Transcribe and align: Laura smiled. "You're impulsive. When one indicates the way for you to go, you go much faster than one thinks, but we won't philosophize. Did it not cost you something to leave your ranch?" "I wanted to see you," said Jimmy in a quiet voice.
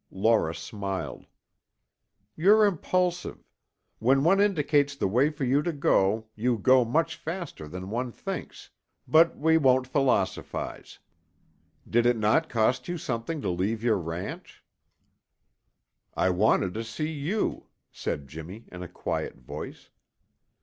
Laura 0.09 0.55
smiled. 0.55 1.27
"You're 2.35 2.65
impulsive. 2.65 3.37
When 3.99 4.23
one 4.23 4.39
indicates 4.41 4.95
the 4.95 5.07
way 5.07 5.29
for 5.29 5.43
you 5.43 5.61
to 5.61 5.71
go, 5.71 6.25
you 6.35 6.57
go 6.57 6.83
much 6.83 7.15
faster 7.17 7.67
than 7.67 7.91
one 7.91 8.11
thinks, 8.11 8.71
but 9.07 9.37
we 9.37 9.59
won't 9.59 9.85
philosophize. 9.85 10.97
Did 11.87 12.07
it 12.07 12.17
not 12.17 12.49
cost 12.49 12.87
you 12.87 12.97
something 12.97 13.41
to 13.43 13.49
leave 13.51 13.83
your 13.83 13.99
ranch?" 13.99 14.65
"I 16.17 16.31
wanted 16.31 16.73
to 16.73 16.83
see 16.83 17.11
you," 17.11 17.67
said 17.91 18.27
Jimmy 18.27 18.65
in 18.71 18.81
a 18.81 18.87
quiet 18.87 19.35
voice. 19.37 19.91